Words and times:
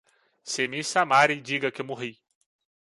Se 0.41 0.67
me 0.67 0.81
chamarem, 0.89 1.43
diga 1.45 1.71
que 1.75 1.83
morri! 1.83 2.13